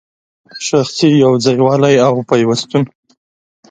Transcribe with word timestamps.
شخصي 0.67 1.09
یو 1.23 1.33
ځای 1.45 1.57
والی 1.65 1.95
او 2.07 2.15
پیوستون 2.29 2.83